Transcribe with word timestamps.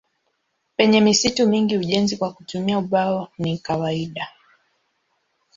Penye 0.75 1.01
misitu 1.01 1.47
mingi 1.47 1.77
ujenzi 1.77 2.17
kwa 2.17 2.33
kutumia 2.33 2.77
ubao 2.77 3.27
ni 3.37 3.57
kawaida. 3.57 4.27